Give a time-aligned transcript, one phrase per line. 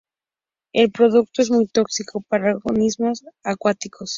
[0.73, 4.09] El producto es muy tóxico para organismos acuáticos.